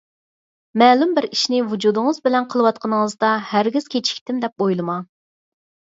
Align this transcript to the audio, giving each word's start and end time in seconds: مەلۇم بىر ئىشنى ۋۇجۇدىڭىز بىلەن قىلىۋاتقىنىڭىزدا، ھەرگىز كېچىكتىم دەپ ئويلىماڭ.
مەلۇم 0.81 1.11
بىر 1.17 1.27
ئىشنى 1.27 1.59
ۋۇجۇدىڭىز 1.73 2.21
بىلەن 2.29 2.49
قىلىۋاتقىنىڭىزدا، 2.53 3.31
ھەرگىز 3.53 3.89
كېچىكتىم 3.97 4.45
دەپ 4.47 4.67
ئويلىماڭ. 4.67 5.05